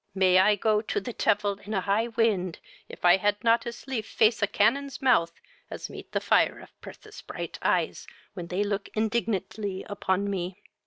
[0.15, 2.57] May I go to the tevil in a high wind,
[2.89, 5.39] if I had not as lief face a canon's mouth
[5.69, 10.63] as meet the fire of Pertha's pright eyes, when they look indignantly upon me!"